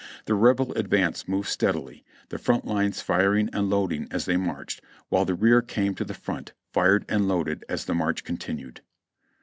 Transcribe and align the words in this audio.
The 0.25 0.33
Rebel 0.33 0.71
advance 0.73 1.27
moved 1.27 1.47
steadily; 1.49 2.03
the 2.29 2.39
front 2.39 2.65
lines 2.65 3.01
firing 3.01 3.51
and 3.53 3.69
loading 3.69 4.07
as 4.09 4.25
they 4.25 4.35
marched, 4.35 4.81
while 5.09 5.25
the 5.25 5.35
rear 5.35 5.61
came 5.61 5.93
to 5.93 6.03
the 6.03 6.15
front, 6.15 6.53
fired 6.73 7.05
and 7.07 7.27
loaded 7.27 7.63
as 7.69 7.85
the 7.85 7.93
march 7.93 8.23
continued." 8.23 8.81